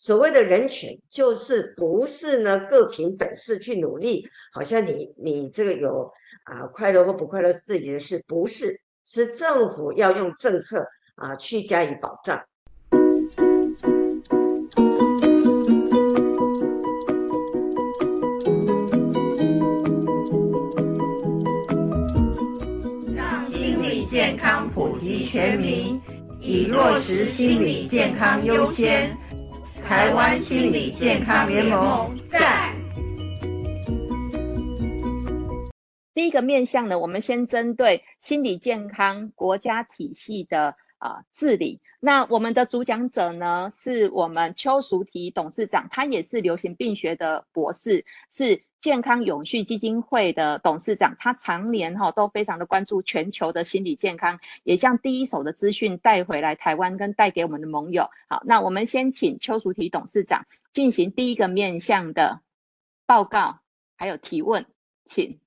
[0.00, 6.08] 所谓的人权，就是不是呢各凭本事去努力，好像你你这个有
[6.44, 12.40] 啊快乐或不快乐自己的事，不是，是政府要用政策啊去加以保障。
[23.16, 26.00] 让心理健康普及全民，
[26.38, 29.18] 以落实心理健康优先。
[29.88, 32.74] 台湾心理健康联盟在。
[36.12, 41.80] 第一个面向呢，我们先针对心理健康国家体系的啊、治理。
[42.00, 51.16] 那我们的主讲者呢，是我们邱淑媞董事长，他也是流行病学的博士，是健康永续基金会的董事长。
[51.18, 58.08] 他常年哈都非常的关注全球的心理健康，也将第一手的资讯带回来台湾，跟带给我们的盟友。
[58.28, 62.40] 好，那我们先请邱淑媞董事长进行第一个面向的
[63.06, 63.60] 报告，
[63.96, 64.66] 还有提问，
[65.04, 65.38] 请。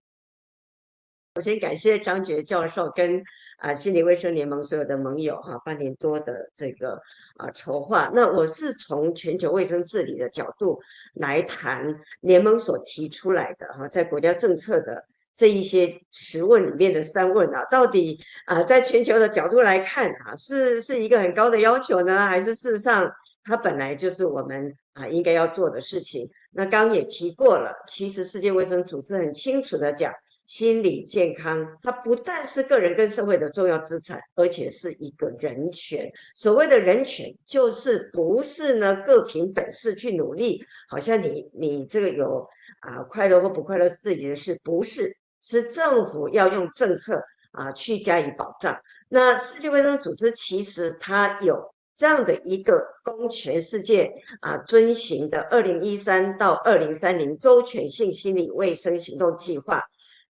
[1.35, 3.23] 首先感谢张珏教授跟
[3.57, 7.01] 啊心理卫生联盟所有的盟友哈，半年多的这个
[7.37, 8.11] 啊筹划。
[8.13, 10.77] 那我是从全球卫生治理的角度
[11.13, 15.01] 来谈联盟所提出来的哈，在国家政策的
[15.33, 23.09] 这一些十问里面的三问啊，到底啊在全球的角度来看啊，是是一个很高的要求呢，还是事实上
[23.45, 26.29] 它本来就是我们啊应该要做的事情？
[26.51, 30.13] 那刚刚也提过了，其实世界卫生组织很清楚的讲。
[30.51, 36.11] 心理健康，它不但是个人跟社会的重要资产，而且是一个人权。
[36.35, 42.45] 所谓的人权，就是不是呢各凭本事去努力，好像你你这个有
[42.81, 48.77] 啊快乐或不快乐是自己的事，不是，是政府要用政策啊去加以保障。
[49.07, 51.63] 那世界卫生组织其实它有
[51.95, 59.81] 这样的一个供全世界啊遵循的二零一三到二零三零周全性心理卫生行动计划。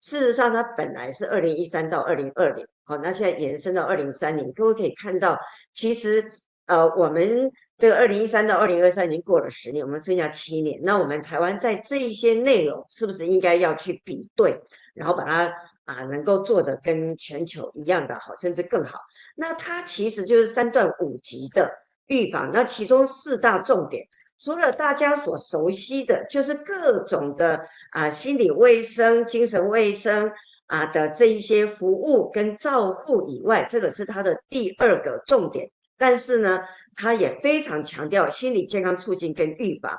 [0.02, 4.52] 事实上，它本来是二零一三到二零二零，好，那现在延伸到二零三零。
[4.54, 5.38] 各位可以看到，
[5.74, 6.24] 其实
[6.68, 10.80] 呃，我们这个二零一三到二零二三已经过了十年，我们剩下七年。
[10.84, 14.58] 那我们台湾在这一些内容，是不是应该要去比对，
[14.94, 15.54] 然后把它
[15.86, 19.00] 啊能够做得跟全球一样的好，甚至更好？
[19.36, 21.70] 那它其实就是三段五级的
[22.08, 24.08] 预防，那其中四大重点。
[24.40, 27.62] 除了大家所熟悉的，就是各种的
[27.92, 30.32] 啊心理卫生、精神卫生
[30.68, 35.70] 啊的这一些服务跟照护以外，这个是它的第二个重点。
[35.98, 36.62] 但是呢，
[36.96, 39.94] 它也非常强调心理健康促进跟预防。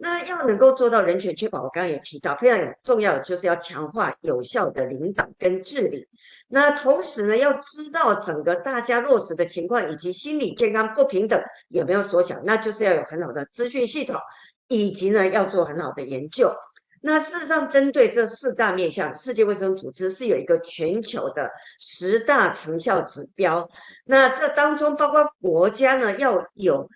[0.00, 6.06] 那要能够做到人权确保，我刚刚也提到，非常重要的就是要强化有效的领导跟治理。
[6.46, 14.14] 那同时呢，要知道整个大家落实的情况，以及心理健康不平等有没有缩小，那就是要有很好的资讯系统，
[14.68, 16.54] 以及呢要做很好的研究。
[17.00, 23.68] 那事实上，针对这四大面向，世界卫生组织是有一个全球的十大成效指标。
[24.04, 26.88] 那这当中包括国家呢要有。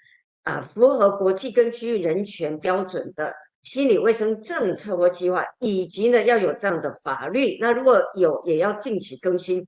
[0.44, 3.32] 啊，符合国际跟区域人权标准的
[3.62, 7.58] 心理卫生政策或计划，以及呢要有这样的法律。
[7.60, 9.64] 那如果有，也要定期更新。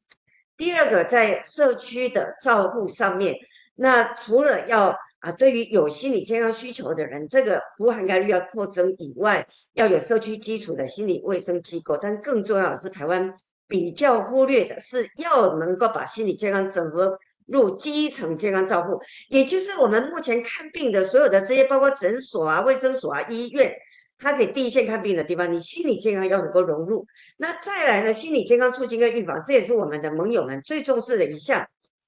[0.57, 3.37] 第二个，在社区的照护上面，
[3.77, 11.97] 那除了要啊，对于有心理健康需求的人，这个服务涵盖率要扩增以外，要有社区基础的心理卫生机构。
[11.97, 13.33] 但更重要的是，台湾
[13.69, 17.17] 比较忽略的是，要能够把心理健康整合。
[17.47, 23.75] 入基层健康照护，也就是我们目前看病的所有的这些，包括诊所啊、卫生所啊、医院，
[24.19, 27.07] 它给第一线看病的地方，你心理健康要能够融入。
[27.37, 31.67] 那再来呢，心理健康促进跟预防，这也是我们的盟友们最重视的一项。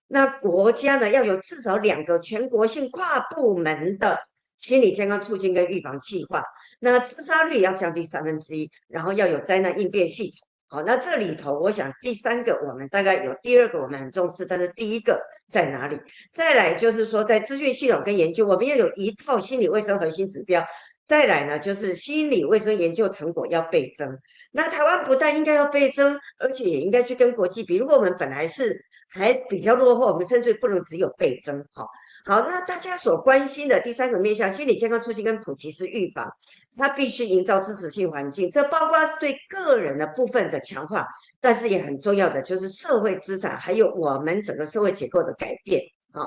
[0.09, 4.19] 那国家呢，要有至少两个全国性跨部门的
[4.59, 6.43] 心理健康促进跟预防计划。
[6.81, 10.49] 那自杀率也要降低三分之一，然后要有灾难应变系统。
[10.69, 15.97] 好，那这里头，我想第三个我们大概有，第二个我们很重视，但是第一个在哪里？
[16.33, 20.65] 再来就是说，在资讯系统跟研究，我们要有一套心理卫生核心指标。
[21.07, 24.19] 再来呢，就是心理卫生研究成果要倍增。
[24.53, 27.77] 那台湾不但应该要倍增，而且也应该去跟国际比。
[27.77, 28.77] 如果我们本来是
[29.09, 31.65] 还比较落后，我们甚至不能只有倍增。
[31.73, 31.87] 好。
[32.29, 36.29] 好，那大家所关心的第三个面向，心理健康促进跟普及是预防，
[36.77, 41.07] 它必须营造支持性环境，这包括对个人的部分的强化，
[41.41, 45.81] 但是也很重要的就是社会资产，还有我们整个社会结构的改变。
[46.11, 46.27] 好，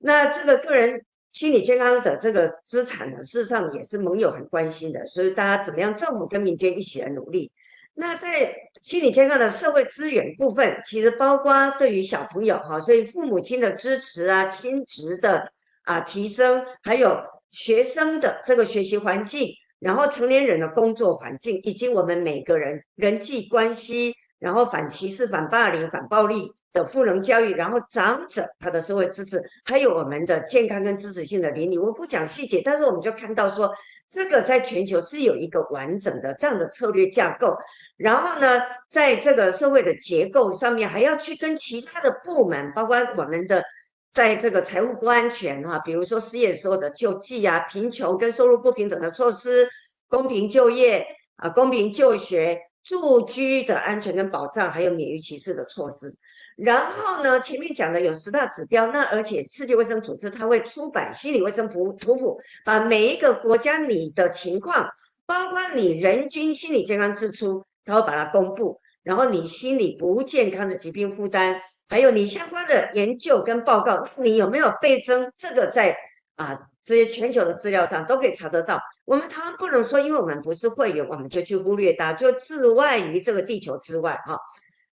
[0.00, 1.00] 那这个个人
[1.36, 7.52] 心理健康的这个资产呢，事实上也是盟友很关心的，所以大家怎么样，政府跟民间一起来努力。
[7.92, 8.50] 那在
[8.80, 15.52] 心理健康的社会资源部分，其实包括对于小朋友哈，所以父母亲的支持啊，亲职的
[15.82, 33.72] 啊提升，还有学生的这个学习环境，然后成年人的工作环境，以及我们每个人人际关系，然后反歧视、反霸凌、反暴力的赋能教育，然后长者他的社会支持，还有我们的健康跟支持性的邻里，我不讲细节，但是我们就看到说，
[34.10, 37.56] 这个在全球是有一个完整的这样的策略架构，
[37.96, 43.64] 然后呢，在这个社会的结构上面，还要去跟其他的部门，包括我们的。
[44.12, 49.68] 在这个财务不安全哈，比如说失业时候的救济啊，贫穷跟收入不平等的措施，
[50.08, 51.06] 公平就业
[51.36, 56.08] 啊，公平就学，住居的安全跟保障，还有免于歧视的措施。
[56.56, 64.88] 然后呢，前面讲的有十大指标，那而且世界卫生组织它会出版心理卫生图图谱，把每一个国家你的情况，
[65.26, 71.60] 包括你人均心理健康支出，它会把它公布，然后你心理不健康的疾病负担。
[71.88, 75.30] 还有你相关的研究跟报告，你有没有倍增？
[75.36, 75.96] 这个在
[76.36, 78.80] 啊这些全球的资料上都可以查得到。
[79.04, 84.38] 我们台湾不能说，因为我们不是会员，我们就去忽略它，就置外于这个地球之外哈。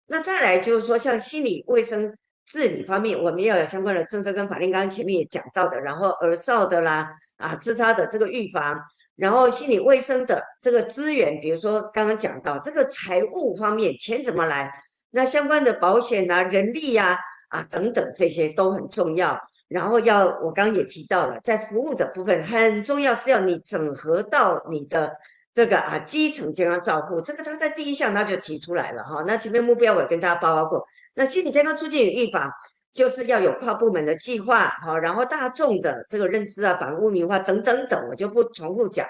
[0.07, 4.71] 那再来就是说，像心理卫生治理方面，我们要有相关的政策跟法令。
[4.71, 8.79] 刚刚前面也讲到的，然后儿少的啦啊自杀的这个预防，
[9.17, 14.73] 然后心理卫生的这个资源，比如说刚刚讲到这个财务方面，钱怎么来？
[15.11, 17.17] 那相关的保险啊、人力呀、
[17.49, 19.41] 啊等等这些都很重要。
[19.75, 25.13] 然后要我刚刚也提到了，在服务的部分很重要，是要你整合到你的
[25.53, 27.21] 这个啊基层健康照护。
[27.21, 29.25] 这个他在第一项他就提出来了哈。
[29.27, 30.87] 那前面目标我也跟大家报告过。
[31.17, 32.49] 那心理健康促进与预防
[32.93, 39.05] 就是要有跨部门的计划哈，然后大众的这个认知啊、反污名化等等等，我就不重复讲。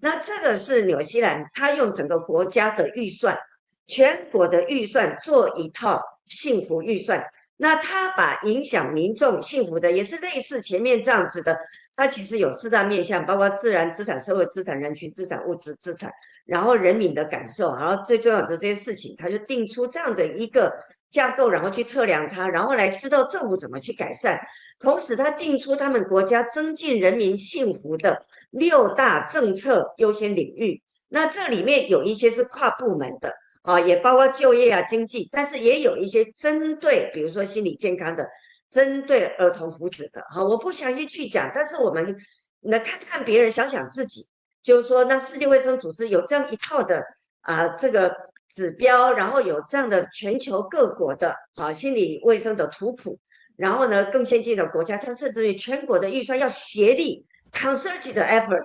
[0.00, 3.38] 那这个是纽西兰，他用整个国家的预算。
[3.86, 7.24] 全国的预算做一套幸福预算，
[7.60, 11.58] 那他把影响民众幸福的也是类似前面这样子的，
[11.96, 16.08] 它其实有四大面向，包括自然资产、社会资产、人群资产、物质资产，
[16.46, 20.72] 然后人民的感受，然后最重要的这些事情，他就定出这样的一个
[21.10, 24.40] 架构，然后去测量它，然后来知道政府怎么去改善，
[24.78, 33.34] 同时他定出他们国家增进人民幸福的六大政策优先领域，那这里面有一些是跨部门的。
[33.68, 38.26] 啊，也包括就业啊、经济，但是也有一些针对，比如说心理健康的，
[38.70, 40.24] 针对儿童福祉的。
[40.30, 42.16] 好，我不详细去讲，但是我们
[42.62, 44.26] 来看看别人，想想自己，
[44.62, 47.04] 就是说，那世界卫生组织有这样一套的
[47.42, 48.16] 啊这个
[48.54, 53.18] 指标，然后有这样的全球各国的啊心理卫生的图谱，
[53.54, 58.64] 然后呢，更先进的国家，它甚至于全国的预算要协力 concerted efforts。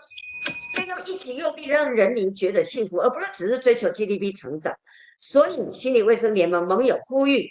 [0.75, 4.75] 这用疫情用力，让人民觉得幸福，而不是只是追求 GDP 成长。
[5.19, 7.47] 所以，心理卫生联盟盟友呼吁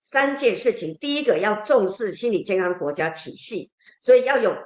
[0.00, 4.56] 三件事情：第一个，要重视心理健康国家体系，所以要有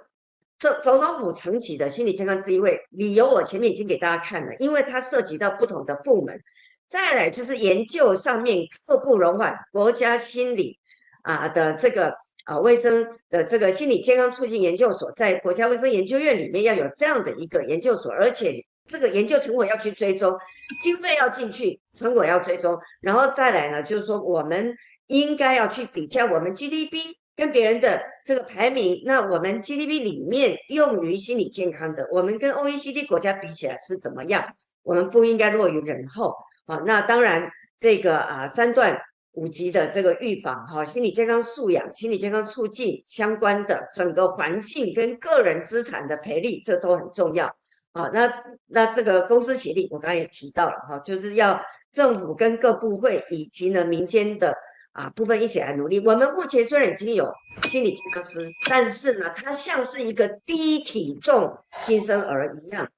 [0.58, 2.81] 这总统府层级的心理健康咨议会。
[2.91, 6.41] 理由我前面已经给大家看了，因为它涉及到不同的部门。
[6.87, 10.79] 再来就是研究上面刻不容缓，国家心理
[11.23, 12.17] 啊的这个。
[12.46, 20.32] 啊，卫生的这个心理健康促进研究所在国家卫生研究院里面要有这样的一个研究所，而且这个研究成果要去追踪，
[20.81, 24.72] 经费要进去，成果要追踪，然后再来呢，就是说我们
[25.08, 34.46] 应该要去比较我们 GDP 跟别人的这个排名，那我们 GDP 里面用于心理健康的，我们跟 OECD 国家比起来是怎么样？
[34.84, 36.32] 我们不应该落于人后
[36.67, 36.81] 啊。
[36.86, 39.03] 那当然，这个啊三段。
[39.36, 47.46] 五级的这个预防哈，心理健康素养、心理健康促进相关的整个环境跟个人资产的培力，这都很重要
[47.93, 48.08] 啊。
[48.14, 48.32] 那
[48.66, 51.60] 那这个公司协力，我刚刚也提到了哈，就是要
[51.93, 54.56] 政府跟各部会以及呢民间的
[54.93, 56.00] 啊部分一起来努力。
[56.00, 57.31] 我们目前虽然已经有
[57.64, 62.88] 心理健康师，但是呢，他像是一个低体重新生儿一样，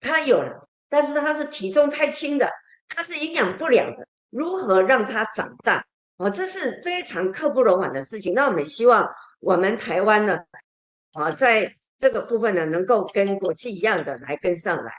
[0.00, 2.48] 他有了，但是他是体重太轻的，
[2.88, 4.06] 他是营养不良的。
[4.30, 5.84] 如何让他长大？
[6.18, 8.34] 哦，这是非常刻不容缓的事情。
[8.34, 9.08] 那我们希望
[9.40, 10.40] 我们台湾呢，
[11.12, 14.92] 啊，在这个部分呢，能够跟国际一样的来跟上来。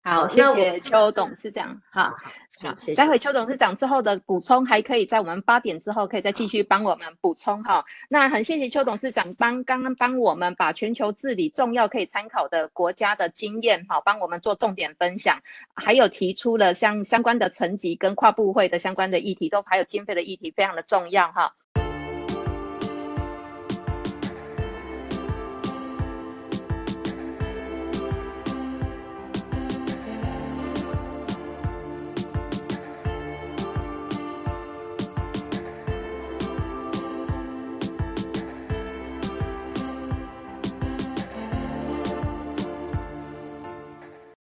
[0.00, 1.82] 好，谢谢邱董事长。
[1.90, 2.14] 好，好，
[2.50, 2.94] 谢谢。
[2.94, 7.84] 待会邱董事长之后的补充，还可以在我们八点之后可以再继续帮我们补充哈。
[8.08, 15.42] 那很谢谢邱董事长帮刚刚帮我们把全球治理重要可以参考的国家的经验哈，帮我们做重点分享，
[15.74, 21.54] 还有提出了相相关的层级跟跨部会的相关的议题，都还有经费的议题，非常的重要哈。